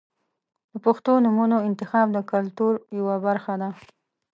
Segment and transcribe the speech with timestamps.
[0.71, 3.69] •د پښتو نومونو انتخاب د کلتور یوه برخه ده.